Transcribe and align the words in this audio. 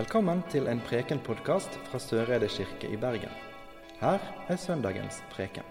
Velkommen 0.00 0.38
til 0.48 0.64
en 0.70 0.78
Preken-podkast 0.80 1.74
fra 1.84 1.98
Søreide 2.00 2.46
kirke 2.48 2.88
i 2.88 2.96
Bergen. 2.96 3.32
Her 4.00 4.22
er 4.48 4.56
søndagens 4.56 5.18
preken. 5.28 5.66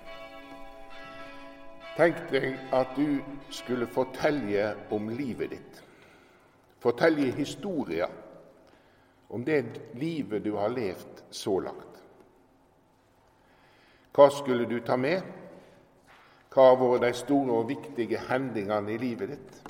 Tenk 1.95 2.19
deg 2.29 2.59
at 2.77 2.91
du 2.93 3.23
skulle 3.49 3.87
fortelle 3.89 4.67
om 4.93 5.09
livet 5.09 5.55
ditt. 5.55 5.81
Fortelle 6.77 7.31
historier 7.39 8.13
om 9.33 9.41
det 9.47 9.63
livet 9.97 10.45
du 10.45 10.51
har 10.61 10.69
levd 10.77 11.23
så 11.33 11.55
langt. 11.65 11.97
Hva 14.13 14.29
skulle 14.29 14.69
du 14.69 14.77
ta 14.85 14.99
med? 14.99 15.23
Hva 16.53 16.67
har 16.67 16.77
vært 16.83 17.07
de 17.07 17.15
store 17.17 17.63
og 17.63 17.71
viktige 17.71 18.21
hendelsene 18.29 18.93
i 18.93 19.01
livet 19.07 19.33
ditt? 19.33 19.63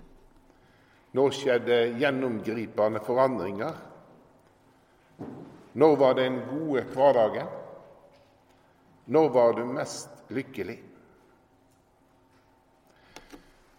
Når 1.16 1.38
skjedde 1.38 1.86
gjennomgripende 2.02 3.08
forandringer? 3.08 3.86
Når 5.74 5.96
var 5.96 6.14
den 6.14 6.40
gode 6.50 6.84
hverdagen? 6.94 7.48
Når 9.06 9.30
var 9.30 9.54
du 9.54 9.66
mest 9.66 10.10
lykkelig? 10.30 10.78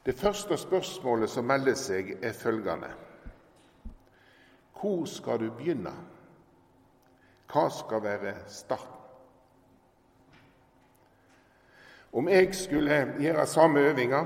Det 0.06 0.14
første 0.14 0.56
spørsmålet 0.56 1.30
som 1.30 1.44
melder 1.44 1.74
seg, 1.76 2.16
er 2.22 2.32
følgende 2.32 2.88
Hvor 4.80 5.04
skal 5.04 5.38
du 5.42 5.50
begynne? 5.52 5.92
Hva 7.50 7.66
skal 7.74 8.02
være 8.02 8.34
starten? 8.48 8.96
Om 12.12 12.28
jeg 12.28 12.54
skulle 12.54 13.14
gjøre 13.20 13.46
samme 13.46 13.80
øvinga, 13.80 14.24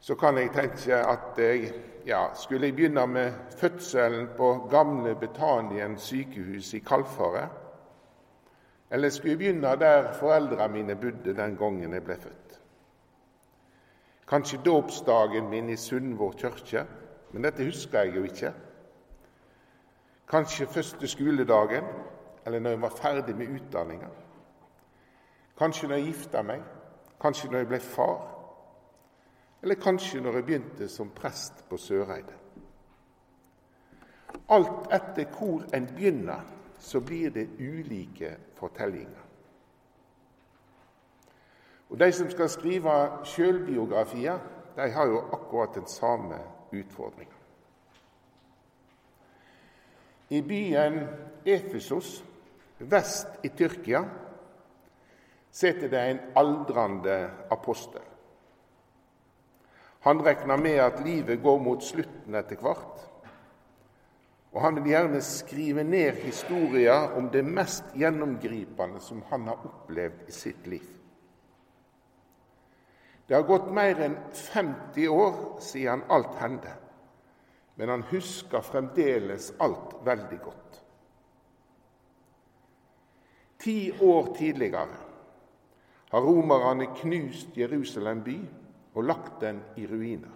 så 0.00 0.14
kan 0.14 0.38
jeg 0.38 0.50
tenke 0.54 0.96
at 0.96 1.38
jeg 1.38 1.72
ja, 2.06 2.28
skulle 2.34 2.66
jeg 2.66 2.76
begynne 2.76 3.06
med 3.06 3.32
fødselen 3.58 4.28
på 4.36 4.68
gamle 4.70 5.14
Betanien 5.14 5.98
sykehus 5.98 6.74
i 6.74 6.78
Kalfaret, 6.78 7.48
eller 8.90 9.10
skulle 9.10 9.30
jeg 9.30 9.38
begynne 9.38 9.74
der 9.76 10.12
foreldrene 10.12 10.72
mine 10.72 10.96
bodde 10.96 11.36
den 11.36 11.56
gangen 11.56 11.92
jeg 11.92 12.04
ble 12.04 12.16
født? 12.16 12.60
Kanskje 14.28 14.60
dåpsdagen 14.64 15.50
min 15.50 15.68
i 15.68 15.76
Sundvår 15.76 16.32
kirke, 16.32 16.84
men 17.32 17.44
dette 17.44 17.64
husker 17.64 18.02
jeg 18.02 18.16
jo 18.16 18.24
ikke. 18.24 18.52
Kanskje 20.28 20.66
første 20.66 21.08
skoledagen, 21.08 21.84
eller 22.46 22.60
når 22.60 22.70
jeg 22.70 22.82
var 22.82 22.96
ferdig 22.96 23.36
med 23.36 23.48
utdanninga. 23.48 24.08
Kanskje 25.58 25.88
når 25.88 25.96
jeg 25.96 26.06
gifta 26.06 26.42
meg, 26.42 26.60
kanskje 27.20 27.50
når 27.50 27.58
jeg 27.58 27.68
ble 27.68 27.80
far. 27.80 28.37
Eller 29.62 29.74
kanskje 29.74 30.20
når 30.20 30.38
jeg 30.38 30.44
begynte 30.44 30.88
som 30.88 31.10
prest 31.10 31.64
på 31.68 31.76
Søreide. 31.76 32.34
Alt 34.48 34.92
etter 34.94 35.26
hvor 35.38 35.64
en 35.74 35.86
begynner, 35.86 36.44
så 36.78 37.00
blir 37.00 37.30
det 37.30 37.48
ulike 37.58 38.36
fortellinger. 38.54 39.24
Og 41.88 41.98
De 41.98 42.12
som 42.12 42.30
skal 42.30 42.48
skrive 42.48 42.94
sjølbiografier, 43.24 44.38
de 44.76 44.90
har 44.90 45.06
jo 45.06 45.18
akkurat 45.32 45.74
den 45.74 45.86
samme 45.86 46.38
utfordringa. 46.72 47.34
I 50.30 50.42
byen 50.42 50.98
Efesos 51.46 52.24
vest 52.78 53.28
i 53.42 53.48
Tyrkia 53.48 54.04
sitter 55.50 55.88
det 55.88 56.02
en 56.10 56.20
aldrende 56.36 57.30
apostel. 57.50 58.07
Han 60.00 60.22
regner 60.24 60.56
med 60.56 60.78
at 60.80 61.00
livet 61.04 61.42
går 61.42 61.58
mot 61.62 61.82
slutten 61.84 62.34
etter 62.38 62.60
hvert. 62.62 63.00
Og 64.54 64.62
han 64.64 64.78
vil 64.78 64.92
gjerne 64.92 65.20
skrive 65.22 65.84
ned 65.84 66.22
historier 66.22 67.16
om 67.18 67.28
det 67.32 67.44
mest 67.44 67.90
gjennomgripende 67.98 69.00
som 69.04 69.20
han 69.30 69.48
har 69.50 69.66
opplevd 69.68 70.28
i 70.28 70.34
sitt 70.34 70.66
liv. 70.66 70.86
Det 73.28 73.36
har 73.36 73.44
gått 73.44 73.68
mer 73.76 73.98
enn 74.00 74.14
50 74.32 75.08
år 75.12 75.34
siden 75.60 76.06
alt 76.08 76.38
hendte, 76.40 76.70
men 77.76 77.92
han 77.92 78.06
husker 78.08 78.64
fremdeles 78.64 79.50
alt 79.60 79.98
veldig 80.06 80.38
godt. 80.46 80.78
Ti 83.60 83.92
år 84.00 84.32
tidligere 84.38 84.86
har 86.08 86.24
romerne 86.24 86.86
knust 87.02 87.56
Jerusalem 87.58 88.22
by 88.24 88.38
og 88.98 89.04
lagt 89.06 89.40
den 89.40 89.60
i 89.78 89.86
ruiner. 89.86 90.34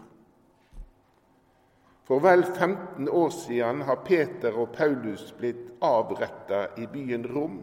For 2.07 2.23
vel 2.23 2.45
15 2.45 3.09
år 3.09 3.31
siden 3.35 3.83
har 3.89 4.05
Peter 4.07 4.55
og 4.59 4.75
Paulus 4.77 5.33
blitt 5.39 5.65
avretta 5.83 6.67
i 6.79 6.87
byen 6.87 7.27
Rom. 7.35 7.57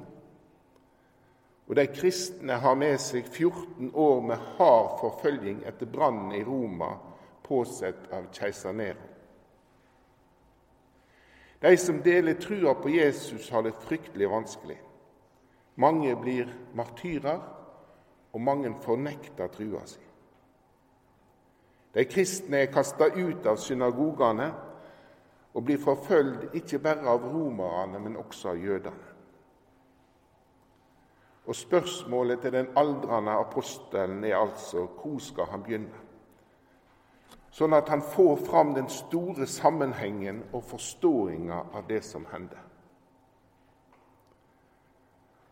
Og 1.67 1.75
de 1.75 1.85
kristne 1.93 2.57
har 2.59 2.75
med 2.75 2.97
seg 2.99 3.27
14 3.27 3.91
år 3.93 4.19
med 4.25 4.47
hard 4.57 4.97
forfølging 4.99 5.61
etter 5.69 5.87
brannen 5.87 6.33
i 6.35 6.43
Roma, 6.43 6.95
påsett 7.43 8.09
av 8.11 8.27
keiser 8.33 8.75
Nero. 8.75 9.05
De 11.59 11.75
som 11.77 12.01
deler 12.01 12.39
trua 12.39 12.73
på 12.73 12.89
Jesus, 12.89 13.49
har 13.51 13.63
det 13.63 13.75
fryktelig 13.85 14.29
vanskelig. 14.31 14.77
Mange 15.75 16.15
blir 16.15 16.51
martyrer, 16.73 17.39
og 18.33 18.41
mange 18.41 18.71
fornekter 18.83 19.51
trua 19.51 19.83
si. 19.87 20.08
De 21.93 22.05
kristne 22.05 22.63
er 22.63 22.73
kasta 22.73 23.09
ut 23.15 23.45
av 23.49 23.57
synagogene 23.57 24.49
og 25.53 25.63
blir 25.65 25.81
forfølgd 25.81 26.53
ikke 26.59 26.79
bare 26.83 27.09
av 27.09 27.25
romerne, 27.25 27.99
men 27.99 28.17
også 28.17 28.53
av 28.53 28.61
jødene. 28.61 29.07
Og 31.49 31.55
Spørsmålet 31.55 32.41
til 32.41 32.53
den 32.53 32.67
aldrende 32.77 33.31
apostelen 33.31 34.23
er 34.23 34.37
altså 34.37 34.85
hvor 34.85 35.17
skal 35.19 35.49
han 35.49 35.63
begynne? 35.65 36.05
Sånn 37.49 37.73
at 37.73 37.89
han 37.89 38.03
får 38.05 38.35
fram 38.45 38.75
den 38.75 38.89
store 38.93 39.47
sammenhengen 39.49 40.43
og 40.53 40.67
forståinga 40.69 41.63
av 41.73 41.87
det 41.89 42.03
som 42.05 42.27
hender. 42.29 42.61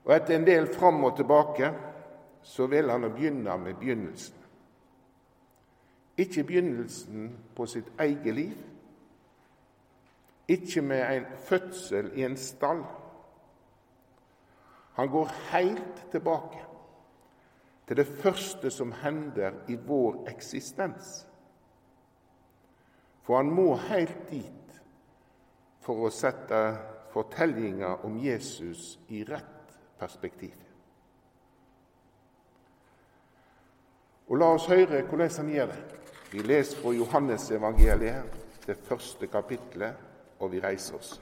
Og 0.05 0.13
Etter 0.15 0.37
en 0.37 0.45
del 0.45 0.69
fram 0.71 1.01
og 1.03 1.17
tilbake 1.17 1.71
så 2.45 2.67
vil 2.69 2.89
han 2.93 3.09
begynne 3.09 3.57
med 3.57 3.81
begynnelsen. 3.81 4.46
Ikke 6.17 6.44
begynnelsen 6.44 7.31
på 7.55 7.66
sitt 7.66 7.91
eget 8.00 8.33
liv, 8.35 8.57
ikke 10.47 10.81
med 10.81 11.17
en 11.17 11.25
fødsel 11.45 12.11
i 12.16 12.23
en 12.23 12.38
stall. 12.38 12.83
Han 14.94 15.09
går 15.09 15.31
helt 15.51 16.07
tilbake 16.11 16.63
til 17.88 17.97
det 17.97 18.07
første 18.07 18.72
som 18.72 18.91
hender 18.91 19.51
i 19.67 19.75
vår 19.75 20.25
eksistens. 20.29 21.27
For 23.22 23.38
han 23.38 23.51
må 23.51 23.75
helt 23.75 24.29
dit 24.31 24.79
for 25.83 26.07
å 26.07 26.11
sette 26.11 26.61
fortellinga 27.13 27.94
om 28.07 28.17
Jesus 28.19 28.97
i 29.07 29.23
rett 29.27 29.77
perspektiv. 30.00 30.56
Og 34.27 34.38
La 34.38 34.50
oss 34.56 34.67
høre 34.67 35.06
hvordan 35.07 35.31
han 35.38 35.53
gjør 35.53 35.72
det. 35.72 35.83
Vi 36.31 36.39
leser 36.43 36.81
fra 36.81 36.91
Johannesevangeliet, 36.91 38.23
det 38.67 38.75
første 38.83 39.27
kapittelet, 39.27 39.95
og 40.39 40.51
vi 40.51 40.59
reiser 40.59 40.97
oss. 40.97 41.13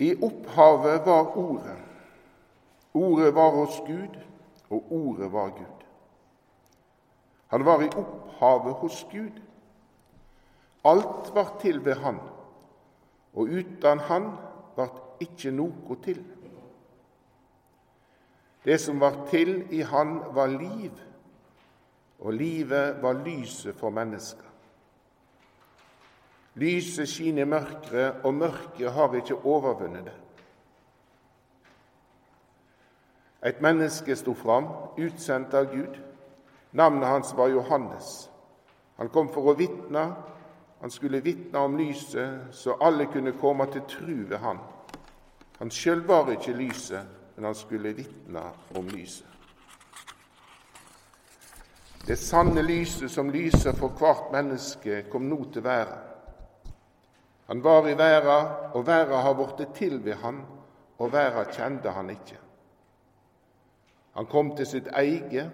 I 0.00 0.14
opphavet 0.16 1.04
var 1.04 1.36
Ordet. 1.36 1.76
Ordet 2.94 3.34
var 3.34 3.50
hos 3.50 3.76
Gud, 3.86 4.16
og 4.70 4.92
Ordet 4.92 5.32
var 5.32 5.52
Gud. 5.58 5.84
Han 7.52 7.64
var 7.64 7.82
i 7.82 7.92
opphavet 7.92 8.74
hos 8.80 9.06
Gud. 9.12 9.40
Alt 10.84 11.34
var 11.34 11.56
til 11.60 11.84
ved 11.84 11.94
Han, 11.94 12.18
og 13.34 13.42
uten 13.52 13.98
Han 13.98 14.32
vart 14.76 15.20
ikke 15.20 15.50
noe 15.50 15.96
til. 16.02 16.24
Det 18.64 18.78
som 18.80 19.00
var 19.00 19.26
til 19.30 19.64
i 19.72 19.80
Han, 19.80 20.20
var 20.34 20.46
liv, 20.46 20.92
og 22.18 22.32
livet 22.32 23.02
var 23.02 23.12
lyset 23.24 23.74
for 23.74 23.90
mennesker. 23.90 24.44
Lyset 26.54 27.08
skinner 27.08 27.42
i 27.42 27.48
mørket, 27.48 28.20
og 28.24 28.34
mørket 28.34 28.92
har 28.92 29.14
ikke 29.14 29.44
overvunnet 29.44 30.04
det. 30.04 30.16
Et 33.46 33.60
menneske 33.62 34.16
sto 34.16 34.34
fram, 34.34 34.66
utsendt 34.98 35.54
av 35.54 35.70
Gud. 35.72 35.96
Navnet 36.72 37.08
hans 37.08 37.32
var 37.36 37.48
Johannes. 37.48 38.30
Han 38.96 39.08
kom 39.08 39.30
for 39.32 39.48
å 39.48 39.56
vitne. 39.56 40.10
Han 40.80 40.92
skulle 40.92 41.22
vitne 41.24 41.58
om 41.58 41.78
lyset, 41.78 42.52
så 42.52 42.76
alle 42.80 43.06
kunne 43.06 43.32
komme 43.32 43.64
til 43.72 43.86
tru 43.88 44.12
ved 44.28 44.38
han. 44.38 44.60
Han 45.58 45.72
sjøl 45.72 46.04
var 46.08 46.28
ikke 46.32 46.52
lyset, 46.56 47.19
men 47.40 47.44
han 47.44 47.54
skulle 47.54 47.92
vitne 47.92 48.40
om 48.76 48.88
lyset. 48.88 49.26
Det 52.06 52.16
sanne 52.16 52.60
lyset 52.62 53.10
som 53.10 53.30
lyser 53.30 53.72
for 53.72 53.94
hvert 53.96 54.26
menneske, 54.32 55.06
kom 55.08 55.24
nå 55.24 55.38
til 55.52 55.64
verden. 55.64 56.02
Han 57.46 57.62
var 57.64 57.88
i 57.88 57.94
verden, 57.96 58.50
og 58.74 58.84
verden 58.86 59.22
har 59.24 59.32
blitt 59.38 59.72
til 59.74 60.04
ved 60.04 60.18
han, 60.20 60.42
og 60.98 61.12
verden 61.12 61.48
kjente 61.52 61.90
han 61.90 62.10
ikke. 62.10 62.36
Han 64.18 64.26
kom 64.26 64.50
til 64.56 64.66
sitt 64.66 64.90
eget, 64.92 65.48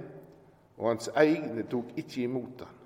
og 0.78 0.88
hans 0.88 1.06
egne 1.14 1.68
tok 1.70 1.92
ikke 1.96 2.22
imot 2.22 2.64
han. 2.66 2.80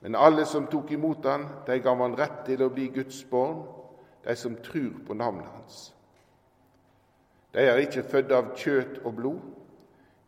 Men 0.00 0.18
alle 0.18 0.46
som 0.46 0.66
tok 0.66 0.90
imot 0.90 1.30
han, 1.30 1.46
de 1.66 1.78
gav 1.78 2.02
han 2.02 2.18
rett 2.18 2.42
til 2.46 2.66
å 2.66 2.72
bli 2.74 2.88
Guds 2.98 3.22
barn, 3.30 3.62
de 4.26 4.36
som 4.36 4.58
tror 4.66 4.98
på 5.06 5.14
navnet 5.14 5.46
hans. 5.46 5.92
De 7.54 7.58
er 7.58 7.76
ikke 7.76 8.02
født 8.02 8.32
av 8.32 8.52
kjøtt 8.56 9.00
og 9.04 9.14
blod, 9.16 9.40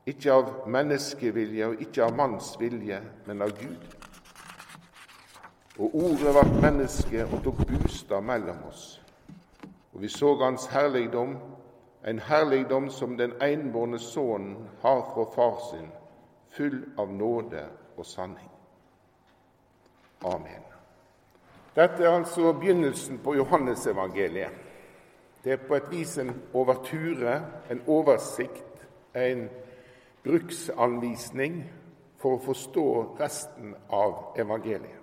ikke 0.06 0.32
av 0.32 0.52
menneskevilje 0.66 1.66
og 1.66 1.82
ikke 1.84 2.04
av 2.04 2.14
manns 2.16 2.54
vilje, 2.60 3.00
men 3.26 3.42
av 3.42 3.52
Gud. 3.58 3.96
Og 5.80 5.94
Ordet 5.94 6.32
ble 6.34 6.62
menneske 6.62 7.24
og 7.26 7.42
tok 7.44 7.60
bostad 7.68 8.24
mellom 8.24 8.64
oss. 8.68 9.00
Og 9.92 10.02
vi 10.02 10.08
så 10.08 10.34
Hans 10.40 10.66
herligdom, 10.72 11.36
en 12.06 12.18
herligdom 12.18 12.90
som 12.90 13.16
den 13.16 13.32
enbårne 13.42 13.98
Sønnen 13.98 14.68
har 14.82 15.02
fra 15.14 15.26
Far 15.34 15.60
sin, 15.70 15.90
full 16.56 16.82
av 16.98 17.12
nåde 17.12 17.66
og 17.96 18.06
sanning. 18.06 18.50
Amen. 20.24 20.64
Dette 21.76 22.04
er 22.04 22.10
altså 22.10 22.52
begynnelsen 22.52 23.18
på 23.18 23.34
Johannesevangeliet. 23.34 24.69
Det 25.44 25.52
er 25.52 25.66
på 25.68 25.74
et 25.74 25.90
vis 25.90 26.18
en 26.18 26.42
overture, 26.54 27.42
en 27.70 27.82
oversikt, 27.86 28.86
en 29.16 29.48
bruksanvisning 30.24 31.62
for 32.20 32.36
å 32.36 32.42
forstå 32.44 32.86
resten 33.20 33.74
av 33.88 34.36
evangeliet. 34.38 34.96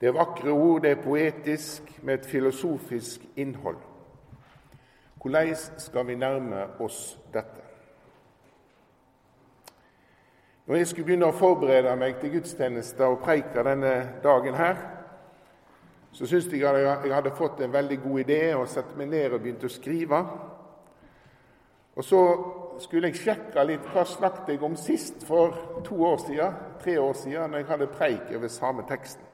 Det 0.00 0.10
er 0.10 0.12
vakre 0.12 0.52
ord, 0.52 0.82
det 0.84 0.90
er 0.90 1.02
poetisk, 1.02 1.88
med 2.02 2.18
et 2.18 2.26
filosofisk 2.26 3.22
innhold. 3.36 3.78
Hvordan 5.22 5.54
skal 5.78 6.06
vi 6.06 6.14
nærme 6.14 6.66
oss 6.78 7.18
dette? 7.32 7.62
Når 10.66 10.76
jeg 10.76 10.86
skulle 10.86 11.06
begynne 11.06 11.30
å 11.30 11.38
forberede 11.38 11.96
meg 11.96 12.20
til 12.20 12.36
gudstjeneste 12.36 13.06
og 13.06 13.22
preika 13.24 13.62
denne 13.64 13.94
dagen 14.22 14.54
her, 14.58 14.76
så 16.12 16.26
syntes 16.26 16.52
jeg 16.52 16.64
at 16.64 17.04
jeg 17.04 17.14
hadde 17.14 17.34
fått 17.36 17.60
en 17.60 17.72
veldig 17.72 17.98
god 18.02 18.20
idé 18.22 18.40
og 18.56 18.68
satte 18.68 18.96
meg 18.96 19.10
ned 19.12 19.34
og 19.34 19.42
begynte 19.42 19.68
å 19.68 19.72
skrive. 19.72 20.20
Og 21.96 22.04
så 22.04 22.20
skulle 22.80 23.10
jeg 23.10 23.20
sjekke 23.22 23.64
litt 23.64 23.86
hva 23.92 24.04
snakket 24.08 24.54
jeg 24.54 24.64
om 24.64 24.76
sist 24.80 25.24
for 25.26 25.80
to 25.84 25.96
år 26.04 26.18
siden, 26.24 26.58
tre 26.82 26.98
år 27.00 27.16
siden, 27.16 27.50
når 27.50 27.62
jeg 27.62 27.70
hadde 27.70 27.92
preik 27.92 28.34
over 28.36 28.52
samme 28.52 28.84
teksten. 28.88 29.24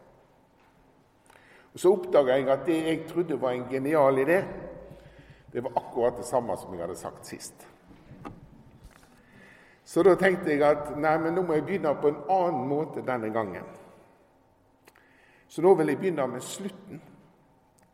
Og 1.72 1.80
Så 1.80 1.92
oppdaga 1.92 2.36
jeg 2.36 2.48
at 2.52 2.66
det 2.66 2.78
jeg 2.86 3.04
trodde 3.08 3.40
var 3.40 3.56
en 3.56 3.68
genial 3.70 4.18
idé, 4.18 4.42
det 5.52 5.64
var 5.64 5.72
akkurat 5.76 6.16
det 6.16 6.24
samme 6.24 6.56
som 6.56 6.72
jeg 6.72 6.80
hadde 6.80 6.96
sagt 6.96 7.26
sist. 7.26 7.68
Så 9.84 10.02
da 10.02 10.14
tenkte 10.14 10.50
jeg 10.52 10.62
at 10.64 10.94
nei, 10.96 11.16
men 11.18 11.34
nå 11.34 11.42
må 11.42 11.56
jeg 11.56 11.64
begynne 11.66 11.94
på 12.00 12.08
en 12.08 12.20
annen 12.30 12.68
måte 12.68 13.02
denne 13.04 13.32
gangen. 13.34 13.66
Så 15.52 15.60
nå 15.62 15.74
vil 15.74 15.90
jeg 15.92 15.98
begynne 16.00 16.24
med 16.32 16.40
slutten, 16.40 17.02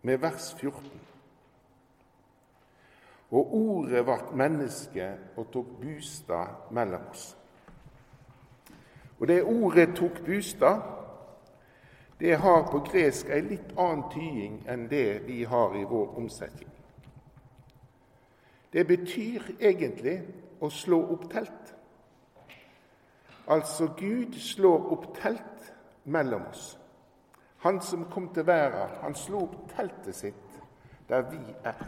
med 0.02 0.18
vers 0.22 0.52
14. 0.54 1.00
Og 3.30 3.54
ordet 3.54 4.04
vart 4.06 4.30
menneske 4.36 5.08
og 5.36 5.50
tok 5.50 5.72
bostad 5.82 6.70
mellom 6.70 7.08
oss. 7.10 7.24
Og 9.18 9.26
det 9.26 9.40
ordet 9.42 9.88
tok 9.98 10.22
bostad, 10.26 10.86
det 12.20 12.38
har 12.38 12.70
på 12.70 12.84
gresk 12.92 13.26
ei 13.34 13.42
litt 13.42 13.74
annen 13.74 14.06
tyding 14.14 14.62
enn 14.70 14.86
det 14.90 15.26
vi 15.26 15.42
har 15.42 15.74
i 15.74 15.82
vår 15.82 16.14
omsetning. 16.22 16.70
Det 18.72 18.86
betyr 18.86 19.54
egentlig 19.58 20.20
å 20.62 20.70
slå 20.70 21.02
opp 21.10 21.26
telt. 21.34 21.78
Altså 23.50 23.96
Gud 23.98 24.38
slår 24.38 24.92
opp 24.94 25.16
telt 25.18 25.72
mellom 26.04 26.52
oss. 26.52 26.76
Han 27.64 27.80
som 27.80 28.04
kom 28.10 28.28
til 28.34 28.46
verden, 28.46 28.98
han 29.02 29.14
slo 29.18 29.42
opp 29.46 29.56
teltet 29.74 30.14
sitt 30.16 30.44
der 31.08 31.24
vi 31.30 31.40
er. 31.64 31.86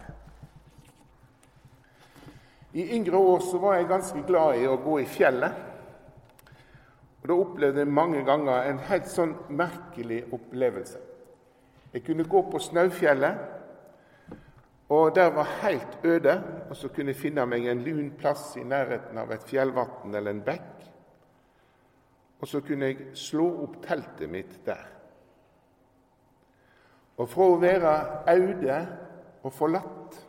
I 2.72 2.86
yngre 2.96 3.16
år 3.16 3.40
så 3.44 3.58
var 3.58 3.76
jeg 3.76 3.90
ganske 3.90 4.22
glad 4.26 4.60
i 4.60 4.66
å 4.70 4.78
gå 4.80 5.00
i 5.02 5.06
fjellet. 5.10 5.66
Og 7.20 7.28
Da 7.28 7.36
opplevde 7.36 7.82
jeg 7.84 7.92
mange 7.92 8.22
ganger 8.24 8.70
en 8.70 8.78
helt 8.88 9.08
sånn 9.10 9.34
merkelig 9.52 10.22
opplevelse. 10.32 10.98
Jeg 11.92 12.04
kunne 12.06 12.24
gå 12.24 12.42
på 12.50 12.58
Snaufjellet, 12.62 13.40
og 14.90 15.14
der 15.14 15.30
var 15.34 15.50
helt 15.62 15.98
øde. 16.04 16.42
Og 16.70 16.76
så 16.76 16.88
kunne 16.88 17.12
jeg 17.12 17.20
finne 17.20 17.46
meg 17.46 17.66
en 17.66 17.82
lun 17.84 18.10
plass 18.18 18.56
i 18.56 18.64
nærheten 18.64 19.18
av 19.18 19.30
et 19.34 19.44
fjellvann 19.46 20.14
eller 20.14 20.30
en 20.30 20.44
bekk. 20.46 20.86
Og 22.40 22.48
så 22.48 22.62
kunne 22.64 22.88
jeg 22.88 23.10
slå 23.14 23.46
opp 23.66 23.82
teltet 23.84 24.30
mitt 24.30 24.56
der. 24.66 24.99
Og 27.20 27.28
fra 27.28 27.46
å 27.52 27.58
være 27.60 27.94
aude 28.32 28.76
og 29.44 29.52
forlatt, 29.52 30.20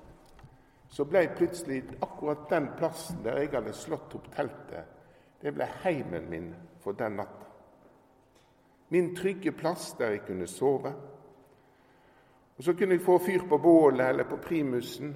så 0.92 1.06
ble 1.08 1.24
plutselig 1.38 1.86
akkurat 2.04 2.50
den 2.52 2.68
plassen 2.76 3.22
der 3.24 3.40
jeg 3.40 3.54
hadde 3.54 3.76
slått 3.76 4.18
opp 4.18 4.28
teltet, 4.34 4.98
det 5.42 5.54
ble 5.56 5.68
heimen 5.86 6.28
min 6.30 6.50
for 6.84 6.98
den 7.00 7.16
natta. 7.22 7.48
Min 8.92 9.14
trygge 9.16 9.54
plass 9.56 9.94
der 9.98 10.18
jeg 10.18 10.26
kunne 10.28 10.48
sove. 10.52 10.92
Og 12.58 12.64
Så 12.64 12.74
kunne 12.74 12.98
jeg 12.98 13.06
få 13.06 13.18
fyr 13.24 13.48
på 13.50 13.58
bålet 13.58 14.10
eller 14.10 14.28
på 14.28 14.38
primusen, 14.38 15.16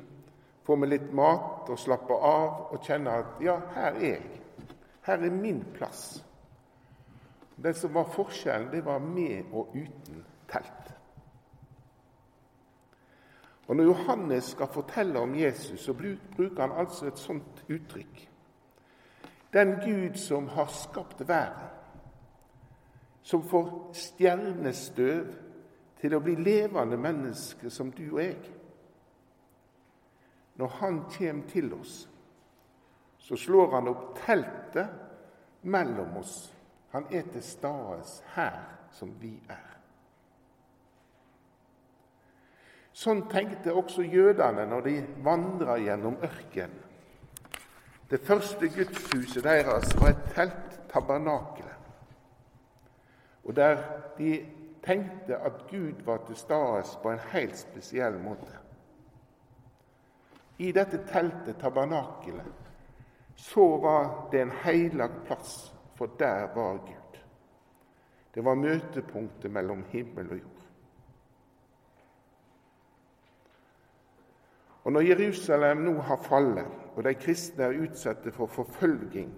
få 0.63 0.75
meg 0.75 0.89
litt 0.89 1.11
mat 1.13 1.69
og 1.69 1.79
slappe 1.79 2.15
av 2.15 2.71
og 2.71 2.79
kjenne 2.81 3.19
at 3.19 3.43
ja, 3.43 3.59
her 3.75 3.99
er 3.99 4.07
jeg. 4.15 4.39
Her 5.05 5.27
er 5.27 5.35
min 5.43 5.59
plass. 5.75 6.23
Det 7.63 7.75
som 7.75 7.93
var 7.93 8.09
forskjellen, 8.15 8.71
det 8.71 8.85
var 8.85 8.99
med 8.99 9.51
og 9.51 9.75
uten 9.75 10.23
telt. 10.49 10.84
Og 13.67 13.75
Når 13.75 13.83
Johannes 13.83 14.43
skal 14.43 14.67
fortelle 14.67 15.19
om 15.19 15.35
Jesus, 15.35 15.79
så 15.79 15.93
bruker 15.93 16.61
han 16.61 16.71
altså 16.71 17.07
et 17.07 17.19
sånt 17.19 17.65
uttrykk. 17.69 18.31
Den 19.53 19.75
Gud 19.85 20.15
som 20.15 20.47
har 20.47 20.65
skapt 20.65 21.27
verden, 21.27 21.69
som 23.21 23.43
får 23.43 23.91
stjernestøv 23.93 25.33
til 26.01 26.13
å 26.13 26.19
bli 26.21 26.35
levende 26.35 26.97
mennesker 26.97 27.69
som 27.69 27.89
du 27.91 28.03
og 28.11 28.21
jeg. 28.21 28.51
Når 30.55 30.67
han 30.67 30.99
kommer 31.17 31.47
til 31.49 31.73
oss, 31.73 32.09
så 33.17 33.35
slår 33.35 33.71
han 33.71 33.87
opp 33.89 34.11
teltet 34.25 35.63
mellom 35.65 36.17
oss 36.21 36.35
han 36.95 37.05
er 37.11 37.21
til 37.21 37.43
stades 37.43 38.23
her 38.35 38.59
som 38.91 39.09
vi 39.19 39.33
er. 39.49 39.74
Sånn 42.95 43.25
tenkte 43.27 43.73
også 43.75 44.05
jødene 44.07 44.63
når 44.71 44.85
de 44.85 44.95
vandra 45.23 45.75
gjennom 45.81 46.15
ørkenen. 46.23 46.81
Det 48.09 48.21
første 48.21 48.69
gudshuset 48.69 49.43
deres 49.43 49.95
var 49.97 50.11
et 50.13 50.27
telt, 50.35 50.75
tabernakelet, 50.91 51.87
og 53.43 53.55
der 53.57 53.81
de 54.17 54.29
tenkte 54.85 55.37
at 55.37 55.65
Gud 55.71 56.05
var 56.05 56.21
til 56.27 56.37
stede 56.37 56.83
på 57.01 57.11
en 57.11 57.23
helt 57.33 57.57
spesiell 57.57 58.19
måte. 58.21 58.53
I 60.57 60.71
dette 60.71 61.01
teltet, 61.09 61.57
tabernakelet, 61.59 62.53
så 63.35 63.65
var 63.81 64.29
det 64.31 64.45
en 64.45 64.53
heilagt 64.63 65.25
plass 65.25 65.73
for 65.97 66.13
der 66.19 66.47
var 66.55 66.77
Gud. 66.77 67.19
Det 68.35 68.45
var 68.45 68.55
møtepunktet 68.55 69.51
mellom 69.51 69.83
himmel 69.89 70.31
og 70.31 70.37
jord. 70.37 70.54
Og 74.85 74.91
Når 74.91 75.01
Jerusalem 75.01 75.77
nå 75.77 76.01
har 76.01 76.21
fallet, 76.21 76.67
og 76.95 77.03
de 77.03 77.13
kristne 77.13 77.63
er 77.63 77.79
utsatte 77.81 78.31
for 78.31 78.45
forfølging, 78.45 79.31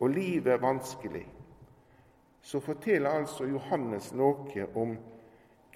og 0.00 0.08
livet 0.10 0.52
er 0.52 0.58
vanskelig, 0.58 1.26
så 2.42 2.60
forteller 2.60 3.10
altså 3.10 3.44
Johannes 3.44 4.12
noe 4.12 4.66
om 4.74 4.96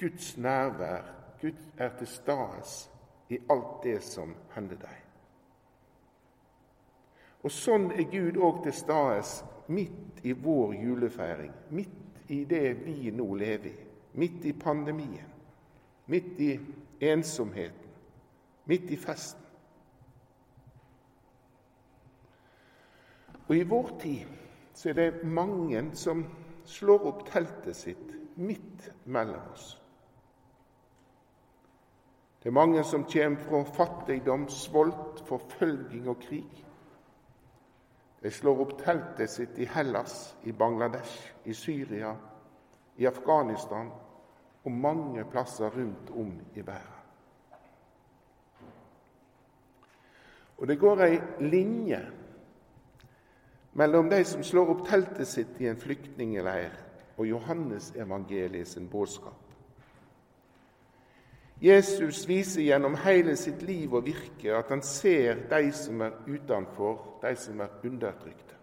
Guds 0.01 0.37
nærvær. 0.37 1.05
Gud 1.41 1.61
er 1.79 1.91
til 1.99 2.07
stede 2.07 2.63
i 3.29 3.39
alt 3.51 3.83
det 3.83 4.03
som 4.03 4.35
hender 4.55 4.81
deg. 4.81 5.01
Og 7.45 7.53
sånn 7.53 7.91
er 7.93 8.09
Gud 8.09 8.41
òg 8.41 8.63
til 8.65 8.73
stede 8.73 9.23
midt 9.69 10.25
i 10.25 10.33
vår 10.33 10.75
julefeiring, 10.75 11.53
midt 11.71 12.31
i 12.33 12.45
det 12.49 12.75
vi 12.85 13.13
nå 13.13 13.29
lever 13.35 13.71
i, 13.71 13.87
midt 14.15 14.45
i 14.49 14.53
pandemien, 14.53 15.31
midt 16.07 16.41
i 16.41 16.53
ensomheten, 17.01 17.84
midt 18.65 18.91
i 18.91 18.97
festen. 18.97 19.41
Og 23.49 23.57
i 23.57 23.63
vår 23.69 23.91
tid 24.01 24.27
så 24.75 24.89
er 24.91 24.99
det 24.99 25.25
mange 25.25 25.83
som 25.97 26.25
slår 26.65 27.09
opp 27.11 27.25
teltet 27.29 27.77
sitt 27.77 28.15
midt 28.41 28.89
mellom 29.05 29.53
oss. 29.53 29.75
Det 32.41 32.51
er 32.51 32.57
mange 32.57 32.83
som 32.85 33.07
kommer 33.09 33.41
fra 33.41 33.63
fattigdom, 33.65 34.49
svolt, 34.49 35.23
forfølging 35.29 36.09
og 36.09 36.19
krig. 36.21 36.65
De 38.23 38.31
slår 38.31 38.61
opp 38.65 38.75
teltet 38.81 39.31
sitt 39.33 39.59
i 39.61 39.69
Hellas, 39.69 40.35
i 40.45 40.53
Bangladesh, 40.53 41.33
i 41.45 41.55
Syria, 41.57 42.15
i 42.97 43.07
Afghanistan 43.07 43.91
og 44.65 44.73
mange 44.73 45.25
plasser 45.25 45.73
rundt 45.73 46.11
om 46.11 46.37
i 46.55 46.67
verden. 46.67 47.04
Og 50.59 50.69
det 50.69 50.79
går 50.79 51.03
ei 51.05 51.21
linje 51.41 52.01
mellom 53.75 54.11
de 54.11 54.25
som 54.25 54.43
slår 54.47 54.71
opp 54.71 54.85
teltet 54.87 55.29
sitt 55.29 55.61
i 55.61 55.67
en 55.67 55.81
flyktningleir, 55.81 56.77
og 57.17 57.27
Johannes 57.27 57.93
evangeliet 57.99 58.69
sin 58.69 58.87
budskap. 58.91 59.41
Jesus 61.63 62.29
viser 62.29 62.63
gjennom 62.63 62.97
hele 63.05 63.37
sitt 63.39 63.63
liv 63.63 63.95
og 63.95 64.07
virke 64.07 64.55
at 64.57 64.71
han 64.71 64.83
ser 64.83 65.47
de 65.51 65.71
som 65.73 66.03
er 66.03 66.17
utenfor, 66.27 67.21
de 67.23 67.35
som 67.39 67.61
er 67.63 67.79
undertrykte. 67.87 68.59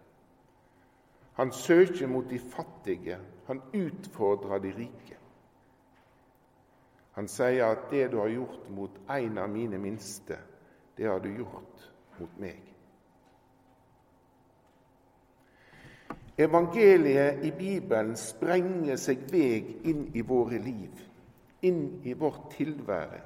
Han 1.40 1.52
søker 1.52 2.08
mot 2.08 2.30
de 2.30 2.40
fattige, 2.40 3.18
han 3.48 3.62
utfordrer 3.74 4.60
de 4.60 4.74
rike. 4.78 5.18
Han 7.12 7.28
sier 7.28 7.66
at 7.66 7.90
'det 7.92 8.12
du 8.12 8.20
har 8.20 8.28
gjort 8.28 8.70
mot 8.70 8.92
en 9.10 9.38
av 9.38 9.50
mine 9.50 9.78
minste, 9.78 10.38
det 10.98 11.08
har 11.08 11.20
du 11.20 11.30
gjort 11.38 11.88
mot 12.20 12.40
meg'. 12.40 12.72
Evangeliet 16.38 17.44
i 17.44 17.52
Bibelen 17.52 18.16
sprenger 18.18 18.96
seg 18.98 19.28
vei 19.32 19.62
inn 19.92 20.08
i 20.16 20.22
våre 20.22 20.58
liv, 20.58 21.02
inn 21.62 22.02
i 22.04 22.14
vårt 22.14 22.48
tilvære, 22.56 23.22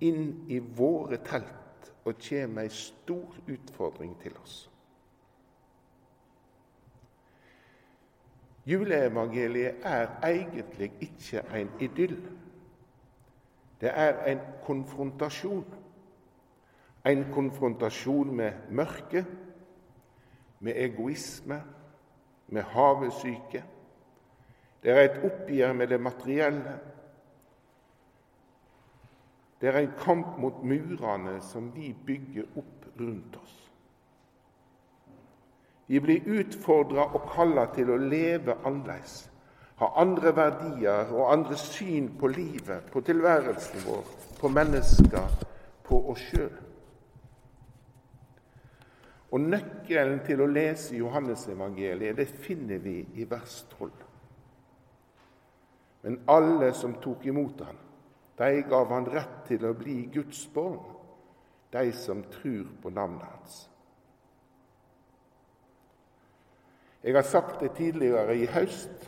inn 0.00 0.46
i 0.48 0.58
våre 0.58 1.18
telt, 1.26 1.92
og 2.04 2.16
kommer 2.28 2.62
ei 2.62 2.72
stor 2.72 3.34
utfordring 3.48 4.14
til 4.22 4.36
oss. 4.42 4.70
Juleevangeliet 8.66 9.84
er 9.84 10.08
egentlig 10.24 10.92
ikke 11.00 11.42
en 11.54 11.70
idyll. 11.80 12.16
Det 13.80 13.90
er 13.92 14.24
en 14.30 14.40
konfrontasjon. 14.64 15.64
En 17.04 17.24
konfrontasjon 17.32 18.34
med 18.36 18.52
mørket, 18.70 19.26
med 20.60 20.76
egoisme, 20.76 21.62
med 22.48 22.62
havesyke. 22.62 23.64
Det 24.82 24.92
er 24.92 25.00
et 25.04 25.24
oppgjør 25.24 25.72
med 25.72 25.88
det 25.88 26.00
materielle. 26.00 26.74
Det 29.60 29.68
er 29.68 29.78
en 29.78 29.96
kamp 29.98 30.38
mot 30.38 30.62
murene 30.64 31.40
som 31.44 31.72
vi 31.74 31.92
bygger 32.06 32.44
opp 32.56 32.86
rundt 33.00 33.36
oss. 33.42 33.56
Vi 35.86 36.00
blir 36.00 36.28
utfordra 36.40 37.08
og 37.14 37.26
kalla 37.34 37.66
til 37.74 37.90
å 37.90 37.98
leve 37.98 38.54
annerledes, 38.64 39.24
ha 39.80 39.88
andre 39.98 40.32
verdier 40.36 41.10
og 41.10 41.32
andre 41.32 41.56
syn 41.58 42.12
på 42.20 42.30
livet, 42.30 42.86
på 42.92 43.00
tilværelsen 43.00 43.82
vår, 43.88 44.04
på 44.40 44.48
mennesker, 44.54 45.40
på 45.84 46.02
oss 46.12 46.22
sjøl. 46.30 46.69
Og 49.30 49.40
Nøkkelen 49.40 50.24
til 50.26 50.42
å 50.42 50.48
lese 50.50 50.98
Johannesevangeliet 50.98 52.18
det 52.18 52.26
finner 52.42 52.82
vi 52.82 52.98
i 53.22 53.26
vers 53.30 53.60
12. 53.76 53.90
Men 56.02 56.18
alle 56.32 56.72
som 56.74 56.96
tok 57.02 57.26
imot 57.30 57.62
han, 57.62 57.78
de 58.40 58.62
gav 58.66 58.90
han 58.90 59.06
rett 59.12 59.42
til 59.46 59.66
å 59.68 59.74
bli 59.76 60.02
Guds 60.12 60.46
barn, 60.54 60.80
de 61.70 61.92
som 61.94 62.24
tror 62.32 62.66
på 62.82 62.90
navnet 62.90 63.26
hans. 63.28 63.58
Jeg 67.04 67.14
har 67.14 67.24
sagt 67.24 67.60
det 67.60 67.72
tidligere 67.76 68.34
i 68.36 68.48
høst, 68.50 69.06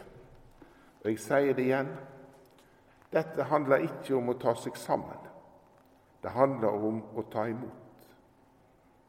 og 1.02 1.10
jeg 1.10 1.20
sier 1.20 1.56
det 1.56 1.66
igjen. 1.66 1.90
Dette 3.12 3.44
handler 3.50 3.84
ikke 3.88 4.14
om 4.16 4.30
å 4.32 4.38
ta 4.40 4.54
seg 4.56 4.78
sammen. 4.80 5.26
Det 6.22 6.30
handler 6.32 6.86
om 6.88 7.02
å 7.18 7.24
ta 7.32 7.48
imot. 7.50 7.81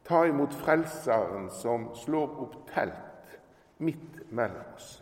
Ta 0.04 0.26
imot 0.26 0.54
Frelseren 0.54 1.50
som 1.50 1.94
slår 1.96 2.40
opp 2.44 2.58
telt 2.74 3.38
midt 3.76 4.30
mellom 4.30 4.74
oss. 4.76 5.00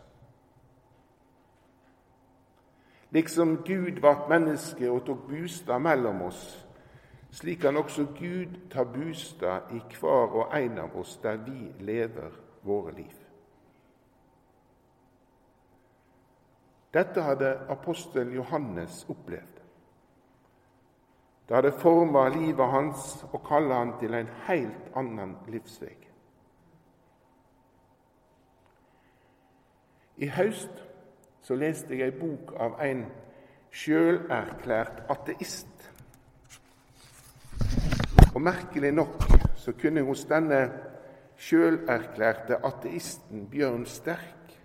Liksom 3.13 3.57
Gud 3.65 3.99
vart 4.01 4.29
menneske 4.29 4.89
og 4.89 5.03
tok 5.05 5.27
bustad 5.27 5.79
mellom 5.79 6.21
oss, 6.25 6.45
slik 7.31 7.61
kan 7.61 7.77
også 7.77 8.07
Gud 8.17 8.55
ta 8.73 8.83
bustad 8.83 9.69
i 9.73 9.81
hver 9.99 10.33
og 10.39 10.55
en 10.57 10.79
av 10.81 10.95
oss 10.97 11.19
der 11.21 11.37
vi 11.45 11.73
lever 11.79 12.33
våre 12.65 12.95
liv. 12.95 13.19
Dette 16.93 17.21
hadde 17.21 17.55
apostelen 17.69 18.33
Johannes 18.33 19.05
opplevd. 19.09 19.52
Det 21.53 21.57
hadde 21.61 21.79
forma 21.79 22.29
livet 22.33 22.65
hans 22.65 23.25
og 23.29 23.43
kalla 23.45 23.75
han 23.77 23.91
til 23.99 24.13
en 24.17 24.29
helt 24.47 24.87
annen 24.97 25.35
livsvei. 25.53 25.93
I 30.17 30.29
høst 30.33 30.79
så 31.45 31.53
leste 31.53 31.93
jeg 31.93 32.09
ei 32.09 32.15
bok 32.17 32.55
av 32.57 32.79
en 32.81 33.03
sjølerklært 33.69 35.03
ateist. 35.13 35.85
Og 38.33 38.41
merkelig 38.41 38.89
nok 38.97 39.21
så 39.53 39.75
kunne 39.77 40.01
hos 40.07 40.23
denne 40.25 40.63
sjølerklærte 41.37 42.63
ateisten 42.65 43.43
Bjørn 43.51 43.85
Sterk 43.85 44.55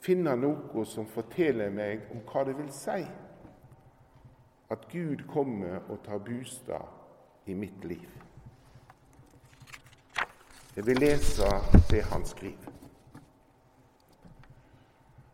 finne 0.00 0.38
noe 0.40 0.86
som 0.88 1.04
forteller 1.04 1.68
meg 1.68 2.08
om 2.16 2.24
hva 2.32 2.46
det 2.48 2.56
vil 2.62 2.72
si 2.72 3.04
at 4.72 4.88
Gud 4.88 5.26
kommer 5.28 5.78
og 5.88 5.98
tar 6.04 6.18
bostad 6.18 6.88
i 7.46 7.54
mitt 7.54 7.84
liv. 7.84 8.08
Jeg 10.76 10.86
vil 10.86 10.96
lese 10.96 11.48
det 11.90 12.02
han 12.02 12.24
skriver. 12.24 12.72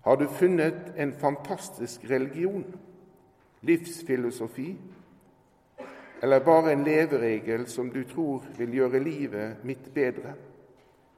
Har 0.04 0.16
du 0.16 0.26
funnet 0.28 0.92
en 0.97 1.12
fantastisk 1.12 2.11
religion, 2.11 2.64
livsfilosofi, 3.61 4.78
eller 6.23 6.45
bare 6.45 6.73
en 6.73 6.85
leveregel 6.85 7.66
som 7.66 7.90
du 7.90 8.02
tror 8.04 8.45
vil 8.57 8.75
gjøre 8.75 9.02
livet 9.02 9.64
mitt 9.64 9.95
bedre? 9.95 10.35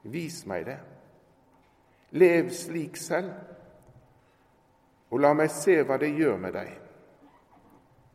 Vis 0.03 0.45
meg 0.45 0.65
det. 0.65 0.77
Lev 2.11 2.49
slik 2.49 2.97
selv, 2.97 3.31
og 5.09 5.19
la 5.19 5.33
meg 5.33 5.49
se 5.49 5.81
hva 5.81 5.97
det 5.97 6.13
gjør 6.13 6.37
med 6.37 6.53
deg. 6.53 6.90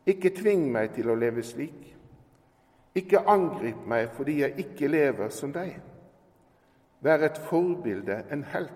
Ikke 0.07 0.31
tving 0.31 0.69
meg 0.71 0.93
til 0.95 1.09
å 1.11 1.17
leve 1.19 1.43
slik. 1.43 1.83
Ikke 2.97 3.25
angrip 3.29 3.83
meg 3.85 4.09
fordi 4.15 4.39
jeg 4.41 4.55
ikke 4.63 4.87
lever 4.89 5.29
som 5.29 5.51
deg. 5.53 5.75
Vær 7.03 7.25
et 7.27 7.37
forbilde, 7.49 8.23
en 8.31 8.43
helt. 8.43 8.73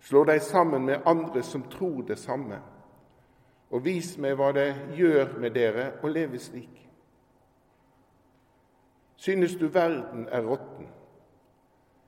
Slå 0.00 0.22
deg 0.24 0.40
sammen 0.42 0.86
med 0.86 1.02
andre 1.06 1.42
som 1.42 1.66
tror 1.68 2.02
det 2.06 2.18
samme, 2.18 2.60
og 3.70 3.84
vis 3.84 4.14
meg 4.22 4.36
hva 4.38 4.52
det 4.54 4.68
gjør 4.94 5.34
med 5.42 5.56
dere 5.56 5.86
å 6.02 6.08
leve 6.08 6.38
slik. 6.38 6.76
Synes 9.16 9.56
du 9.58 9.66
verden 9.66 10.28
er 10.30 10.46
råtten? 10.46 10.86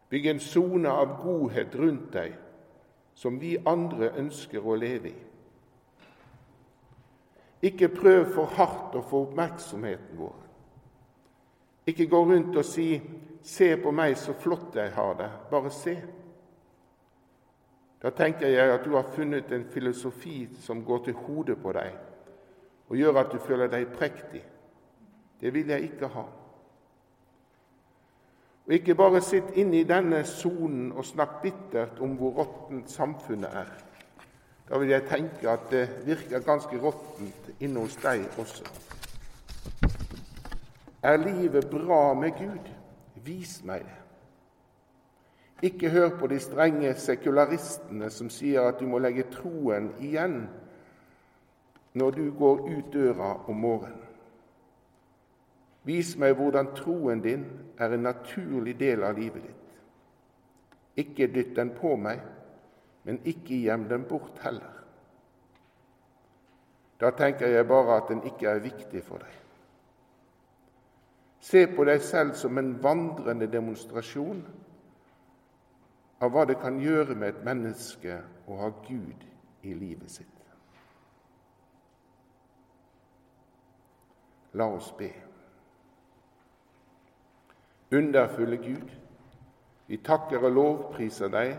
Bygg 0.09 0.27
en 0.31 0.41
sone 0.41 0.89
av 0.89 1.19
godhet 1.23 1.75
rundt 1.75 2.13
deg, 2.15 2.37
som 3.15 3.41
vi 3.41 3.57
andre 3.67 4.13
ønsker 4.17 4.65
å 4.65 4.77
leve 4.79 5.11
i. 5.11 5.28
Ikke 7.63 7.89
prøv 7.89 8.27
for 8.35 8.47
hardt 8.55 8.95
å 8.95 9.03
få 9.03 9.25
oppmerksomheten 9.27 10.19
vår. 10.19 10.37
Ikke 11.89 12.07
gå 12.07 12.21
rundt 12.25 12.57
og 12.57 12.65
si 12.65 13.01
'Se 13.43 13.77
på 13.77 13.91
meg, 13.91 14.17
så 14.17 14.33
flott 14.33 14.77
jeg 14.77 14.93
har 14.93 15.15
det'. 15.15 15.51
Bare 15.51 15.71
se. 15.71 16.03
Da 18.03 18.11
tenker 18.11 18.49
jeg 18.49 18.71
at 18.71 18.85
du 18.85 18.95
har 18.95 19.03
funnet 19.03 19.53
en 19.53 19.65
filosofi 19.65 20.49
som 20.61 20.85
går 20.85 21.05
til 21.05 21.15
hodet 21.15 21.63
på 21.63 21.73
deg 21.73 21.97
og 22.89 22.97
gjør 22.97 23.17
at 23.21 23.33
du 23.33 23.39
føler 23.39 23.69
deg 23.69 23.91
prektig. 23.93 24.43
Det 25.41 25.55
vil 25.55 25.69
jeg 25.69 25.83
ikke 25.83 26.07
ha. 26.07 26.25
Og 28.67 28.73
ikke 28.73 28.95
bare 28.95 29.21
sitt 29.21 29.57
inne 29.57 29.81
i 29.81 29.89
denne 29.89 30.23
sonen 30.29 30.93
og 30.93 31.05
snakk 31.05 31.39
bittert 31.43 32.01
om 32.05 32.17
hvor 32.17 32.35
råttent 32.37 32.91
samfunnet 32.91 33.51
er. 33.53 33.71
Da 34.69 34.79
vil 34.79 34.93
jeg 34.93 35.07
tenke 35.09 35.49
at 35.51 35.71
det 35.71 35.87
virker 36.07 36.45
ganske 36.45 36.81
råttent 36.81 37.53
inne 37.61 37.81
hos 37.81 37.97
deg 38.03 38.27
også. 38.39 38.67
Er 41.03 41.17
livet 41.17 41.71
bra 41.71 42.15
med 42.15 42.37
Gud? 42.37 42.69
Vis 43.25 43.63
meg 43.65 43.87
det. 43.87 43.95
Ikke 45.63 45.91
hør 45.91 46.11
på 46.21 46.27
de 46.31 46.39
strenge 46.41 46.93
sekularistene 46.95 48.11
som 48.15 48.29
sier 48.31 48.69
at 48.69 48.79
du 48.79 48.87
må 48.87 49.01
legge 49.03 49.27
troen 49.33 49.91
igjen 49.99 50.45
når 51.99 52.11
du 52.15 52.27
går 52.39 52.61
ut 52.69 52.93
døra 52.93 53.33
om 53.51 53.59
morgenen. 53.65 54.05
Vis 55.89 56.13
meg 56.21 56.37
hvordan 56.37 56.75
troen 56.77 57.23
din 57.25 57.47
er 57.81 57.95
en 57.95 58.05
naturlig 58.05 58.77
del 58.79 59.03
av 59.07 59.17
livet 59.19 59.47
ditt. 59.49 59.55
Ikke 61.01 61.31
dytt 61.33 61.55
den 61.57 61.71
på 61.75 61.95
meg, 61.97 62.21
men 63.09 63.23
ikke 63.25 63.57
gjem 63.57 63.87
den 63.89 64.03
bort 64.05 64.37
heller. 64.45 64.73
Da 67.01 67.09
tenker 67.17 67.49
jeg 67.49 67.65
bare 67.69 67.95
at 67.97 68.11
den 68.11 68.19
ikke 68.29 68.51
er 68.51 68.59
viktig 68.61 69.01
for 69.05 69.23
deg. 69.23 69.37
Se 71.41 71.63
på 71.73 71.87
deg 71.89 72.03
selv 72.05 72.35
som 72.37 72.59
en 72.61 72.75
vandrende 72.83 73.49
demonstrasjon 73.49 74.43
av 76.21 76.35
hva 76.35 76.45
det 76.51 76.59
kan 76.61 76.77
gjøre 76.83 77.17
med 77.17 77.31
et 77.31 77.47
menneske 77.49 78.19
å 78.45 78.59
ha 78.61 78.69
Gud 78.85 79.25
i 79.65 79.73
livet 79.73 80.13
sitt. 80.13 80.45
La 84.53 84.69
oss 84.69 84.93
be. 85.01 85.09
Underfulle 87.97 88.61
Gud, 88.61 88.95
vi 89.89 90.03
takker 90.05 90.45
og 90.45 90.57
lovpriser 90.61 91.33
deg 91.33 91.57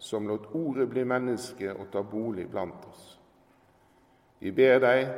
som 0.00 0.26
lot 0.28 0.48
Ordet 0.56 0.88
bli 0.90 1.04
menneske 1.04 1.74
og 1.74 1.90
ta 1.92 2.02
bolig 2.02 2.48
blant 2.50 2.86
oss. 2.88 3.18
Vi 4.40 4.52
ber 4.56 4.78
deg, 4.80 5.10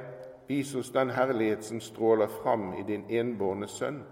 vis 0.48 0.74
oss 0.74 0.90
den 0.90 1.12
herlighet 1.14 1.64
som 1.64 1.80
stråler 1.80 2.26
fram 2.42 2.72
i 2.80 2.82
din 2.86 3.04
enbårne 3.08 3.68
Sønn, 3.70 4.02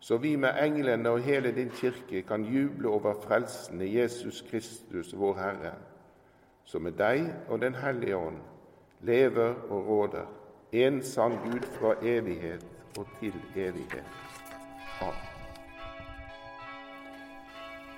så 0.00 0.18
vi 0.18 0.36
med 0.36 0.58
englene 0.62 1.10
og 1.10 1.22
hele 1.26 1.52
din 1.54 1.70
kirke 1.70 2.22
kan 2.22 2.44
juble 2.44 2.88
over 2.88 3.14
frelsen 3.22 3.82
i 3.82 3.94
Jesus 3.98 4.42
Kristus, 4.50 5.14
vår 5.14 5.34
Herre, 5.38 5.72
som 6.64 6.82
med 6.82 6.98
deg 6.98 7.30
og 7.48 7.60
Den 7.60 7.74
hellige 7.74 8.16
ånd 8.16 8.38
lever 9.00 9.54
og 9.70 9.86
råder 9.88 10.26
en 10.72 11.02
sann 11.02 11.38
Gud 11.44 11.64
fra 11.78 11.94
evighet 12.02 12.66
og 12.98 13.06
til 13.20 13.34
evighet. 13.56 14.04
Amen. 15.00 15.37